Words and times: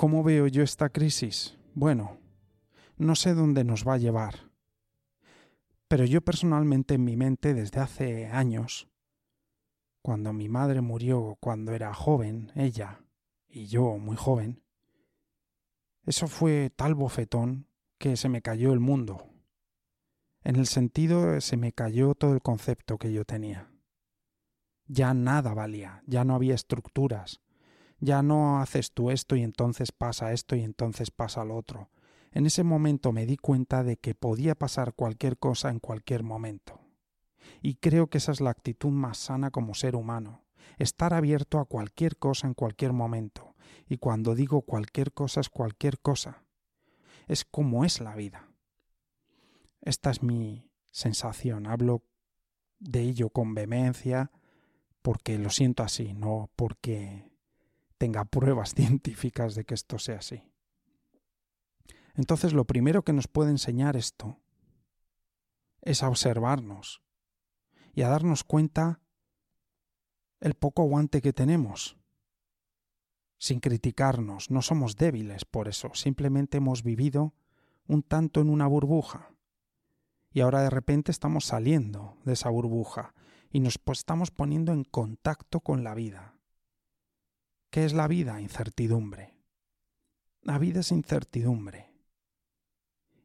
¿Cómo 0.00 0.22
veo 0.22 0.46
yo 0.46 0.62
esta 0.62 0.88
crisis? 0.88 1.58
Bueno, 1.74 2.16
no 2.96 3.14
sé 3.14 3.34
dónde 3.34 3.64
nos 3.64 3.86
va 3.86 3.92
a 3.92 3.98
llevar. 3.98 4.50
Pero 5.88 6.06
yo 6.06 6.22
personalmente 6.22 6.94
en 6.94 7.04
mi 7.04 7.18
mente 7.18 7.52
desde 7.52 7.80
hace 7.80 8.26
años, 8.28 8.88
cuando 10.00 10.32
mi 10.32 10.48
madre 10.48 10.80
murió 10.80 11.36
cuando 11.38 11.72
era 11.72 11.92
joven, 11.92 12.50
ella, 12.54 13.04
y 13.46 13.66
yo 13.66 13.98
muy 13.98 14.16
joven, 14.16 14.62
eso 16.06 16.28
fue 16.28 16.72
tal 16.74 16.94
bofetón 16.94 17.66
que 17.98 18.16
se 18.16 18.30
me 18.30 18.40
cayó 18.40 18.72
el 18.72 18.80
mundo. 18.80 19.26
En 20.44 20.56
el 20.56 20.66
sentido 20.66 21.42
se 21.42 21.58
me 21.58 21.74
cayó 21.74 22.14
todo 22.14 22.32
el 22.32 22.40
concepto 22.40 22.96
que 22.96 23.12
yo 23.12 23.26
tenía. 23.26 23.70
Ya 24.86 25.12
nada 25.12 25.52
valía, 25.52 26.02
ya 26.06 26.24
no 26.24 26.34
había 26.34 26.54
estructuras, 26.54 27.42
ya 28.00 28.22
no 28.22 28.60
haces 28.60 28.92
tú 28.92 29.10
esto 29.10 29.36
y 29.36 29.42
entonces 29.42 29.92
pasa 29.92 30.32
esto 30.32 30.56
y 30.56 30.62
entonces 30.62 31.10
pasa 31.10 31.44
lo 31.44 31.56
otro. 31.56 31.90
En 32.32 32.46
ese 32.46 32.64
momento 32.64 33.12
me 33.12 33.26
di 33.26 33.36
cuenta 33.36 33.82
de 33.82 33.96
que 33.96 34.14
podía 34.14 34.54
pasar 34.54 34.94
cualquier 34.94 35.38
cosa 35.38 35.70
en 35.70 35.80
cualquier 35.80 36.22
momento. 36.22 36.80
Y 37.60 37.74
creo 37.74 38.08
que 38.08 38.18
esa 38.18 38.32
es 38.32 38.40
la 38.40 38.50
actitud 38.50 38.90
más 38.90 39.18
sana 39.18 39.50
como 39.50 39.74
ser 39.74 39.96
humano, 39.96 40.44
estar 40.78 41.12
abierto 41.12 41.58
a 41.58 41.64
cualquier 41.64 42.16
cosa 42.16 42.46
en 42.46 42.54
cualquier 42.54 42.92
momento. 42.92 43.54
Y 43.88 43.98
cuando 43.98 44.34
digo 44.34 44.62
cualquier 44.62 45.12
cosa 45.12 45.40
es 45.40 45.48
cualquier 45.48 45.98
cosa. 45.98 46.44
Es 47.26 47.44
como 47.44 47.84
es 47.84 48.00
la 48.00 48.14
vida. 48.14 48.48
Esta 49.80 50.10
es 50.10 50.22
mi 50.22 50.70
sensación. 50.90 51.66
Hablo 51.66 52.02
de 52.78 53.00
ello 53.02 53.30
con 53.30 53.54
vehemencia 53.54 54.30
porque 55.02 55.38
lo 55.38 55.50
siento 55.50 55.82
así, 55.82 56.12
no 56.14 56.50
porque 56.56 57.29
tenga 58.00 58.24
pruebas 58.24 58.74
científicas 58.74 59.54
de 59.54 59.64
que 59.64 59.74
esto 59.74 59.98
sea 59.98 60.18
así. 60.18 60.42
Entonces 62.14 62.54
lo 62.54 62.64
primero 62.64 63.02
que 63.04 63.12
nos 63.12 63.28
puede 63.28 63.50
enseñar 63.50 63.94
esto 63.94 64.38
es 65.82 66.02
a 66.02 66.08
observarnos 66.08 67.02
y 67.92 68.02
a 68.02 68.08
darnos 68.08 68.42
cuenta 68.42 69.00
el 70.40 70.54
poco 70.54 70.82
aguante 70.82 71.20
que 71.20 71.34
tenemos, 71.34 71.98
sin 73.38 73.60
criticarnos, 73.60 74.50
no 74.50 74.62
somos 74.62 74.96
débiles 74.96 75.44
por 75.44 75.68
eso, 75.68 75.90
simplemente 75.94 76.56
hemos 76.56 76.82
vivido 76.82 77.34
un 77.86 78.02
tanto 78.02 78.40
en 78.40 78.48
una 78.48 78.66
burbuja 78.66 79.30
y 80.32 80.40
ahora 80.40 80.62
de 80.62 80.70
repente 80.70 81.10
estamos 81.10 81.44
saliendo 81.44 82.16
de 82.24 82.32
esa 82.32 82.48
burbuja 82.48 83.14
y 83.50 83.60
nos 83.60 83.78
estamos 83.92 84.30
poniendo 84.30 84.72
en 84.72 84.84
contacto 84.84 85.60
con 85.60 85.84
la 85.84 85.94
vida. 85.94 86.39
¿Qué 87.70 87.84
es 87.84 87.92
la 87.92 88.08
vida? 88.08 88.40
Incertidumbre. 88.40 89.36
La 90.42 90.58
vida 90.58 90.80
es 90.80 90.90
incertidumbre. 90.90 91.92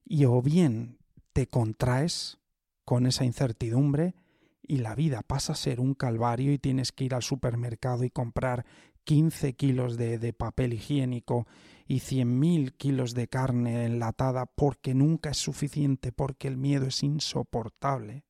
Y 0.05 0.25
o 0.25 0.39
bien 0.41 0.99
te 1.33 1.47
contraes 1.47 2.37
con 2.83 3.07
esa 3.07 3.25
incertidumbre 3.25 4.13
y 4.61 4.77
la 4.77 4.93
vida 4.93 5.23
pasa 5.23 5.53
a 5.53 5.55
ser 5.55 5.79
un 5.79 5.95
calvario 5.95 6.53
y 6.53 6.59
tienes 6.59 6.91
que 6.91 7.05
ir 7.05 7.15
al 7.15 7.23
supermercado 7.23 8.03
y 8.03 8.11
comprar 8.11 8.67
15 9.03 9.53
kilos 9.53 9.97
de, 9.97 10.33
papel 10.33 10.73
higiénico 10.73 11.47
y 11.87 11.99
100.000 11.99 12.73
kilos 12.77 13.15
de 13.15 13.27
carne 13.27 13.85
enlatada 13.85 14.45
porque 14.45 14.93
nunca 14.93 15.31
es 15.31 15.37
suficiente, 15.37 16.11
porque 16.11 16.47
el 16.47 16.57
miedo 16.57 16.85
es 16.85 17.01
insoportable. 17.01 18.25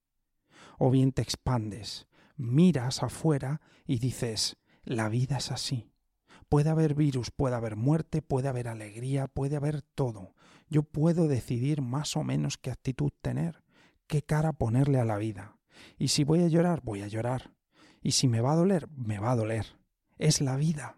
O 0.78 0.92
bien 0.92 1.12
te 1.12 1.22
expandes, 1.22 2.08
miras 2.38 3.04
afuera 3.04 3.62
y 3.86 4.00
dices, 4.00 4.58
la 4.84 5.10
vida 5.10 5.38
es 5.38 5.52
así. 5.52 5.95
Puede 6.50 6.70
haber 6.70 6.94
virus, 6.94 7.32
puede 7.32 7.56
haber 7.56 7.76
muerte, 7.76 8.22
puede 8.22 8.48
haber 8.48 8.68
alegría, 8.68 9.28
puede 9.28 9.56
haber 9.56 9.82
todo. 9.82 10.36
Yo 10.70 10.84
puedo 10.84 11.28
decidir 11.28 11.82
más 11.82 12.16
o 12.16 12.24
menos 12.24 12.58
qué 12.58 12.72
actitud 12.72 13.12
tener, 13.22 13.64
qué 14.08 14.22
cara 14.22 14.54
ponerle 14.54 15.00
a 15.00 15.06
la 15.06 15.18
vida. 15.18 15.58
Y 15.98 16.10
si 16.10 16.24
voy 16.24 16.42
a 16.44 16.48
llorar, 16.48 16.82
voy 16.84 17.02
a 17.02 17.08
llorar. 17.08 17.54
Y 18.02 18.12
si 18.12 18.28
me 18.28 18.42
va 18.42 18.54
a 18.54 18.56
doler, 18.56 18.88
me 18.90 19.20
va 19.20 19.32
a 19.32 19.36
doler. 19.36 19.80
Es 20.18 20.42
la 20.42 20.56
vida. 20.56 20.98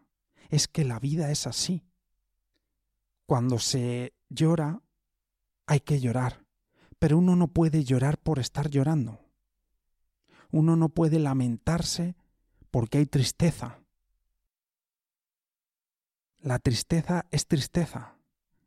Es 0.50 0.68
que 0.68 0.84
la 0.84 1.00
vida 1.00 1.32
es 1.32 1.48
así. 1.48 1.84
Cuando 3.26 3.60
se 3.60 4.14
llora, 4.30 4.82
hay 5.66 5.80
que 5.80 6.00
llorar. 6.00 6.46
Pero 7.00 7.18
uno 7.18 7.36
no 7.36 7.48
puede 7.48 7.84
llorar 7.84 8.18
por 8.18 8.40
estar 8.40 8.70
llorando. 8.70 9.20
Uno 10.52 10.76
no 10.76 10.90
puede 10.90 11.20
lamentarse 11.20 12.16
porque 12.72 13.00
hay 13.00 13.06
tristeza. 13.06 13.80
La 16.48 16.60
tristeza 16.60 17.26
es 17.30 17.46
tristeza, 17.46 18.16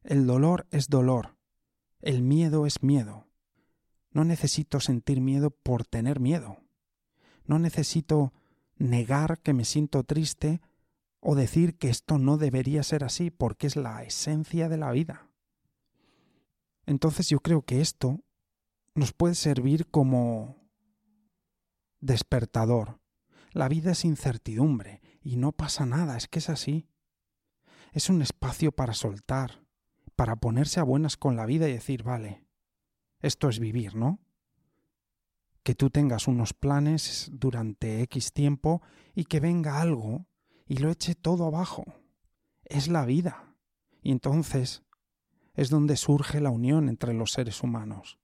el 0.03 0.27
dolor 0.27 0.67
es 0.71 0.91
dolor, 0.91 1.39
el 2.03 2.21
miedo 2.21 2.67
es 2.67 2.83
miedo. 2.83 3.27
No 4.11 4.23
necesito 4.23 4.81
sentir 4.81 5.23
miedo 5.23 5.49
por 5.51 5.87
tener 5.87 6.21
miedo. 6.21 6.59
No 7.47 7.59
necesito 7.59 8.35
negar 8.77 9.39
que 9.39 9.55
me 9.55 9.65
siento 9.65 10.05
triste 10.05 10.61
o 11.21 11.35
decir 11.35 11.79
que 11.79 11.89
esto 11.89 12.19
no 12.19 12.37
debería 12.37 12.83
ser 12.83 13.03
así 13.03 13.31
porque 13.31 13.67
es 13.67 13.77
la 13.77 14.03
esencia 14.03 14.69
de 14.69 14.77
la 14.77 14.93
vida. 14.93 15.31
Entonces 16.85 17.31
yo 17.31 17.41
creo 17.41 17.63
que 17.63 17.81
esto 17.81 18.21
nos 18.95 19.15
puede 19.15 19.37
servir 19.37 19.87
como 19.87 20.69
despertador. 22.01 23.01
La 23.53 23.71
vida 23.71 23.93
es 23.93 24.05
incertidumbre 24.05 25.01
y 25.23 25.37
no 25.37 25.53
pasa 25.53 25.87
nada, 25.87 26.19
es 26.19 26.29
que 26.29 26.41
es 26.41 26.51
así 26.51 26.90
es 27.93 28.09
un 28.09 28.23
espacio 28.23 28.73
para 28.73 28.95
soltar, 28.95 29.65
para 30.17 30.37
ponerse 30.37 30.81
a 30.81 30.85
buenas 30.85 31.17
con 31.17 31.37
la 31.37 31.47
vida 31.47 31.69
y 31.69 31.73
decir, 31.73 32.03
vale, 32.03 32.45
esto 33.21 33.49
es 33.49 33.59
vivir, 33.59 33.95
¿no? 33.95 34.21
Que 35.63 35.75
tú 35.75 35.91
tengas 35.91 36.27
unos 36.27 36.55
planes 36.55 37.31
durante 37.33 38.03
X 38.03 38.33
tiempo 38.33 38.83
y 39.15 39.25
que 39.25 39.41
venga 39.41 39.81
algo 39.81 40.27
y 40.67 40.79
lo 40.79 40.91
eche 40.91 41.15
todo 41.15 41.47
abajo. 41.47 41.85
Es 42.65 42.89
la 42.89 43.05
vida. 43.05 43.55
Y 44.03 44.13
entonces 44.13 44.83
es 45.55 45.69
donde 45.69 45.97
surge 45.97 46.41
la 46.41 46.51
unión 46.51 46.89
entre 46.89 47.13
los 47.13 47.33
seres 47.33 47.63
humanos. 47.63 48.19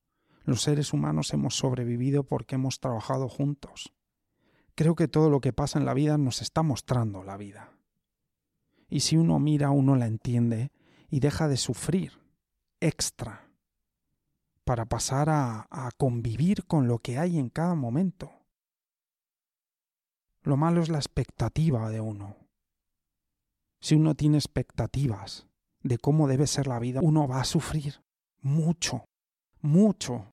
Los 0.44 0.62
seres 0.62 0.93
humanos 0.93 1.33
hemos 1.34 1.56
sobrevivido 1.56 2.25
porque 2.25 2.54
hemos 2.54 2.81
trabajado 2.81 3.28
juntos. 3.28 3.93
Creo 4.75 4.94
que 4.94 5.09
todo 5.09 5.28
lo 5.28 5.41
que 5.41 5.53
pasa 5.53 5.78
en 5.78 5.84
la 5.84 5.94
vida 5.94 6.16
nos 6.19 6.41
está 6.41 6.62
mostrando 6.62 7.25
la 7.25 7.37
vida. 7.37 7.76
Y 8.89 9.01
si 9.01 9.17
uno 9.17 9.39
mira, 9.39 9.71
uno 9.71 9.97
la 9.97 10.07
entiende 10.07 10.71
y 11.09 11.21
deja 11.21 11.49
de 11.49 11.57
sufrir 11.57 12.13
extra 12.81 13.51
para 14.65 14.87
pasar 14.87 15.31
a, 15.31 15.67
a 15.71 15.91
convivir 15.97 16.67
con 16.67 16.89
lo 16.89 16.99
que 16.99 17.19
hay 17.19 17.39
en 17.39 17.49
cada 17.49 17.75
momento. 17.75 18.33
Lo 20.43 20.57
malo 20.57 20.83
es 20.83 20.89
la 20.89 20.99
expectativa 20.99 21.91
de 21.91 22.01
uno. 22.01 22.37
Si 23.81 23.95
uno 23.95 24.15
tiene 24.15 24.39
expectativas 24.39 25.47
de 25.83 25.99
cómo 25.99 26.28
debe 26.28 26.47
ser 26.47 26.66
la 26.66 26.78
vida, 26.78 27.01
uno 27.03 27.28
va 27.28 27.41
a 27.41 27.45
sufrir 27.45 28.03
mucho, 28.41 29.05
mucho. 29.60 30.31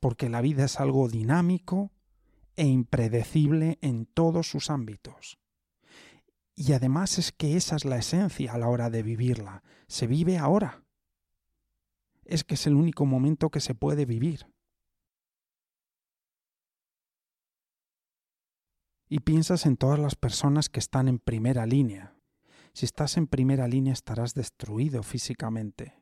Porque 0.00 0.28
la 0.28 0.40
vida 0.40 0.64
es 0.64 0.80
algo 0.80 1.08
dinámico 1.08 1.90
e 2.56 2.66
impredecible 2.66 3.78
en 3.80 4.06
todos 4.06 4.48
sus 4.48 4.70
ámbitos. 4.70 5.38
Y 6.64 6.74
además 6.74 7.18
es 7.18 7.32
que 7.32 7.56
esa 7.56 7.74
es 7.74 7.84
la 7.84 7.96
esencia 7.96 8.52
a 8.52 8.58
la 8.58 8.68
hora 8.68 8.88
de 8.88 9.02
vivirla. 9.02 9.64
Se 9.88 10.06
vive 10.06 10.38
ahora. 10.38 10.84
Es 12.24 12.44
que 12.44 12.54
es 12.54 12.68
el 12.68 12.76
único 12.76 13.04
momento 13.04 13.50
que 13.50 13.58
se 13.58 13.74
puede 13.74 14.06
vivir. 14.06 14.46
Y 19.08 19.18
piensas 19.20 19.66
en 19.66 19.76
todas 19.76 19.98
las 19.98 20.14
personas 20.14 20.68
que 20.68 20.78
están 20.78 21.08
en 21.08 21.18
primera 21.18 21.66
línea. 21.66 22.14
Si 22.74 22.86
estás 22.86 23.16
en 23.16 23.26
primera 23.26 23.66
línea 23.66 23.92
estarás 23.92 24.32
destruido 24.32 25.02
físicamente, 25.02 26.00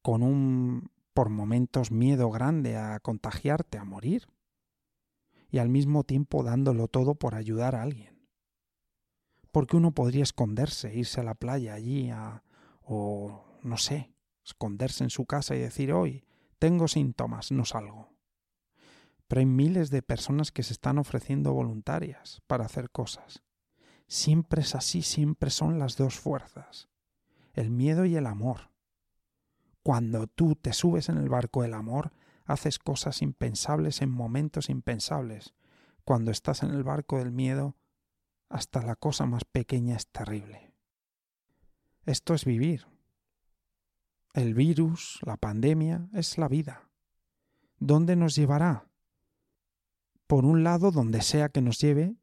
con 0.00 0.22
un 0.22 0.90
por 1.12 1.28
momentos 1.28 1.90
miedo 1.90 2.30
grande 2.30 2.78
a 2.78 2.98
contagiarte, 3.00 3.76
a 3.76 3.84
morir, 3.84 4.26
y 5.50 5.58
al 5.58 5.68
mismo 5.68 6.02
tiempo 6.04 6.42
dándolo 6.42 6.88
todo 6.88 7.14
por 7.14 7.34
ayudar 7.34 7.74
a 7.74 7.82
alguien. 7.82 8.19
Porque 9.52 9.76
uno 9.76 9.92
podría 9.92 10.22
esconderse, 10.22 10.94
irse 10.94 11.20
a 11.20 11.24
la 11.24 11.34
playa 11.34 11.74
allí 11.74 12.10
a, 12.10 12.42
o 12.82 13.44
no 13.62 13.76
sé, 13.76 14.12
esconderse 14.44 15.04
en 15.04 15.10
su 15.10 15.26
casa 15.26 15.54
y 15.54 15.58
decir 15.58 15.92
hoy 15.92 16.24
tengo 16.60 16.88
síntomas, 16.88 17.50
no 17.52 17.64
salgo. 17.64 18.12
Pero 19.26 19.40
hay 19.40 19.46
miles 19.46 19.88
de 19.90 20.02
personas 20.02 20.52
que 20.52 20.62
se 20.62 20.74
están 20.74 20.98
ofreciendo 20.98 21.54
voluntarias 21.54 22.42
para 22.46 22.66
hacer 22.66 22.90
cosas. 22.90 23.42
Siempre 24.06 24.60
es 24.60 24.74
así, 24.74 25.00
siempre 25.00 25.48
son 25.48 25.78
las 25.78 25.96
dos 25.96 26.20
fuerzas, 26.20 26.90
el 27.54 27.70
miedo 27.70 28.04
y 28.04 28.14
el 28.14 28.26
amor. 28.26 28.70
Cuando 29.82 30.26
tú 30.26 30.54
te 30.54 30.74
subes 30.74 31.08
en 31.08 31.16
el 31.16 31.30
barco 31.30 31.62
del 31.62 31.72
amor, 31.72 32.12
haces 32.44 32.78
cosas 32.78 33.22
impensables 33.22 34.02
en 34.02 34.10
momentos 34.10 34.68
impensables. 34.68 35.54
Cuando 36.04 36.30
estás 36.30 36.62
en 36.62 36.72
el 36.72 36.84
barco 36.84 37.18
del 37.18 37.32
miedo, 37.32 37.74
hasta 38.50 38.82
la 38.82 38.96
cosa 38.96 39.24
más 39.24 39.44
pequeña 39.44 39.96
es 39.96 40.08
terrible. 40.08 40.74
Esto 42.04 42.34
es 42.34 42.44
vivir. 42.44 42.86
El 44.34 44.54
virus, 44.54 45.20
la 45.22 45.36
pandemia, 45.36 46.08
es 46.12 46.36
la 46.36 46.48
vida. 46.48 46.88
¿Dónde 47.78 48.16
nos 48.16 48.34
llevará? 48.34 48.88
Por 50.26 50.44
un 50.44 50.64
lado, 50.64 50.90
donde 50.90 51.22
sea 51.22 51.48
que 51.48 51.62
nos 51.62 51.78
lleve, 51.78 52.16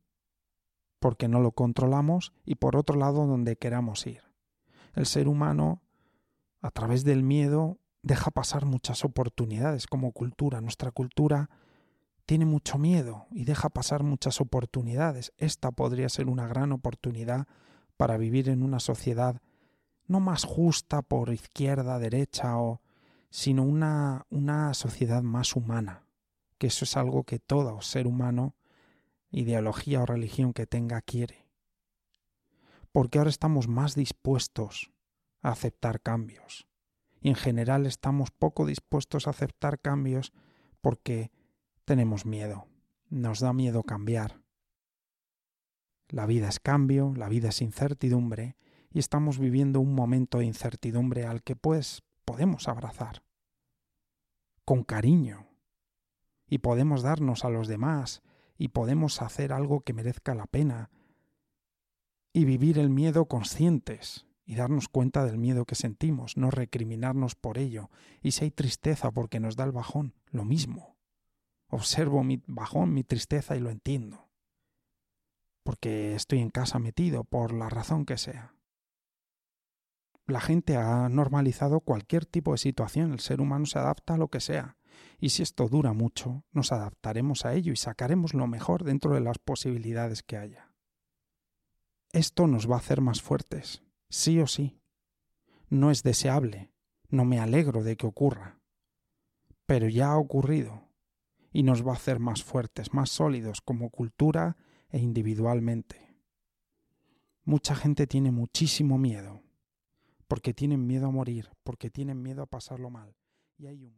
porque 1.00 1.28
no 1.28 1.40
lo 1.40 1.52
controlamos, 1.52 2.34
y 2.46 2.56
por 2.56 2.76
otro 2.76 2.98
lado, 2.98 3.26
donde 3.26 3.58
queramos 3.58 4.06
ir. 4.06 4.22
El 4.94 5.06
ser 5.06 5.28
humano, 5.28 5.82
a 6.62 6.72
través 6.72 7.04
del 7.04 7.24
miedo, 7.24 7.80
deja 8.02 8.32
pasar 8.32 8.66
muchas 8.66 9.06
oportunidades 9.06 9.88
como 9.88 10.12
cultura. 10.12 10.60
Nuestra 10.60 10.92
cultura 10.92 11.50
tiene 12.28 12.46
mucho 12.46 12.78
miedo 12.78 13.26
y 13.32 13.46
deja 13.46 13.70
pasar 13.70 14.04
muchas 14.04 14.42
oportunidades. 14.42 15.32
Esta 15.38 15.72
podría 15.72 16.10
ser 16.10 16.28
una 16.28 16.46
gran 16.46 16.74
oportunidad 16.74 17.48
para 17.96 18.18
vivir 18.18 18.50
en 18.50 18.64
una 18.64 18.82
sociedad 18.82 19.42
no 20.08 20.20
más 20.20 20.44
justa 20.44 21.02
por 21.02 21.34
izquierda, 21.34 22.00
derecha 22.00 22.60
o 22.60 22.82
sino 23.30 23.64
una, 23.64 24.26
una 24.30 24.74
sociedad 24.74 25.24
más 25.24 25.56
humana, 25.56 26.04
que 26.58 26.68
eso 26.68 26.84
es 26.84 26.98
algo 26.98 27.24
que 27.24 27.40
todo 27.40 27.82
ser 27.82 28.08
humano, 28.08 28.56
ideología 29.32 30.02
o 30.02 30.06
religión 30.06 30.52
que 30.52 30.68
tenga, 30.68 31.02
quiere. 31.02 31.48
Porque 32.92 33.20
ahora 33.20 33.30
estamos 33.30 33.70
más 33.70 33.96
dispuestos 33.96 34.92
a 35.42 35.52
aceptar 35.52 36.02
cambios 36.02 36.68
y 37.22 37.30
en 37.30 37.36
general 37.36 37.86
estamos 37.86 38.32
poco 38.32 38.66
dispuestos 38.66 39.28
a 39.28 39.30
aceptar 39.30 39.80
cambios 39.80 40.34
porque 40.82 41.32
tenemos 41.88 42.26
miedo, 42.26 42.68
nos 43.10 43.40
da 43.40 43.54
miedo 43.54 43.82
cambiar. 43.84 44.42
La 46.10 46.26
vida 46.26 46.50
es 46.50 46.60
cambio, 46.60 47.14
la 47.16 47.30
vida 47.30 47.48
es 47.48 47.62
incertidumbre 47.62 48.58
y 48.92 49.00
estamos 49.00 49.40
viviendo 49.40 49.80
un 49.80 49.96
momento 49.96 50.40
de 50.40 50.46
incertidumbre 50.46 51.26
al 51.26 51.44
que 51.44 51.56
pues 51.56 52.04
podemos 52.26 52.68
abrazar 52.68 53.24
con 54.66 54.84
cariño 54.84 55.48
y 56.46 56.58
podemos 56.58 57.04
darnos 57.04 57.46
a 57.46 57.50
los 57.50 57.70
demás 57.70 58.22
y 58.58 58.68
podemos 58.68 59.22
hacer 59.22 59.54
algo 59.54 59.80
que 59.80 59.94
merezca 59.94 60.36
la 60.36 60.46
pena 60.46 60.92
y 62.34 62.44
vivir 62.44 62.80
el 62.80 62.90
miedo 62.90 63.28
conscientes, 63.28 64.28
y 64.46 64.56
darnos 64.56 64.90
cuenta 64.90 65.26
del 65.26 65.38
miedo 65.38 65.66
que 65.66 65.76
sentimos, 65.76 66.38
no 66.38 66.52
recriminarnos 66.52 67.36
por 67.36 67.58
ello. 67.58 67.90
Y 68.22 68.32
si 68.32 68.46
hay 68.46 68.52
tristeza 68.52 69.12
porque 69.12 69.40
nos 69.40 69.56
da 69.56 69.66
el 69.66 69.74
bajón, 69.74 70.14
lo 70.32 70.46
mismo. 70.46 70.97
Observo 71.70 72.24
mi 72.24 72.42
bajón, 72.48 72.94
mi 72.94 73.04
tristeza 73.04 73.56
y 73.56 73.60
lo 73.60 73.70
entiendo. 73.70 74.30
Porque 75.64 76.16
estoy 76.16 76.40
en 76.40 76.50
casa 76.50 76.80
metido, 76.80 77.24
por 77.24 77.52
la 77.52 77.70
razón 77.70 78.06
que 78.06 78.18
sea. 78.18 78.54
La 80.26 80.42
gente 80.42 80.76
ha 80.76 81.08
normalizado 81.10 81.80
cualquier 81.82 82.26
tipo 82.26 82.52
de 82.52 82.58
situación, 82.58 83.14
el 83.14 83.20
ser 83.20 83.42
humano 83.42 83.66
se 83.66 83.80
adapta 83.80 84.16
a 84.16 84.18
lo 84.18 84.30
que 84.30 84.40
sea. 84.40 84.78
Y 85.20 85.30
si 85.30 85.44
esto 85.44 85.68
dura 85.68 85.94
mucho, 85.94 86.44
nos 86.52 86.72
adaptaremos 86.72 87.46
a 87.46 87.54
ello 87.54 87.72
y 87.72 87.78
sacaremos 87.78 88.34
lo 88.34 88.48
mejor 88.48 88.84
dentro 88.84 89.14
de 89.14 89.22
las 89.22 89.40
posibilidades 89.40 90.24
que 90.24 90.38
haya. 90.38 90.74
Esto 92.12 92.48
nos 92.48 92.70
va 92.70 92.76
a 92.76 92.80
hacer 92.80 93.02
más 93.02 93.22
fuertes, 93.22 93.84
sí 94.10 94.40
o 94.40 94.48
sí. 94.48 94.82
No 95.70 95.92
es 95.92 96.04
deseable, 96.04 96.72
no 97.10 97.26
me 97.26 97.40
alegro 97.40 97.84
de 97.84 97.98
que 97.98 98.08
ocurra, 98.08 98.60
pero 99.66 99.88
ya 99.90 100.12
ha 100.12 100.18
ocurrido 100.18 100.87
y 101.58 101.64
nos 101.64 101.84
va 101.84 101.94
a 101.94 101.96
hacer 101.96 102.20
más 102.20 102.44
fuertes, 102.44 102.94
más 102.94 103.10
sólidos 103.10 103.62
como 103.62 103.90
cultura 103.90 104.58
e 104.92 105.00
individualmente. 105.00 106.16
Mucha 107.46 107.74
gente 107.74 108.06
tiene 108.06 108.30
muchísimo 108.30 109.00
miedo, 109.00 109.42
porque 110.28 110.54
tienen 110.54 110.86
miedo 110.86 111.08
a 111.08 111.12
morir, 111.12 111.50
porque 111.64 111.90
tienen 111.90 112.22
miedo 112.22 112.44
a 112.44 112.46
pasarlo 112.46 112.92
mal. 112.92 113.16
Y 113.58 113.66
hay 113.66 113.86
un... 113.86 113.96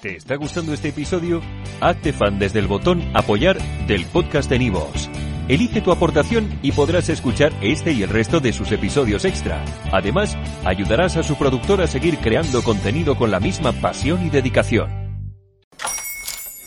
¿Te 0.00 0.16
está 0.16 0.36
gustando 0.36 0.72
este 0.72 0.88
episodio? 0.88 1.42
Hazte 1.82 2.14
fan 2.14 2.38
desde 2.38 2.60
el 2.60 2.66
botón 2.66 3.02
apoyar 3.14 3.58
del 3.86 4.06
podcast 4.06 4.48
de 4.48 4.60
Nivos. 4.60 5.10
Elige 5.48 5.82
tu 5.82 5.92
aportación 5.92 6.58
y 6.62 6.72
podrás 6.72 7.10
escuchar 7.10 7.52
este 7.60 7.92
y 7.92 8.02
el 8.02 8.08
resto 8.08 8.40
de 8.40 8.54
sus 8.54 8.72
episodios 8.72 9.26
extra. 9.26 9.62
Además, 9.92 10.34
ayudarás 10.64 11.18
a 11.18 11.22
su 11.22 11.36
productor 11.36 11.82
a 11.82 11.86
seguir 11.86 12.16
creando 12.20 12.62
contenido 12.62 13.18
con 13.18 13.30
la 13.30 13.38
misma 13.38 13.72
pasión 13.72 14.24
y 14.24 14.30
dedicación. 14.30 14.97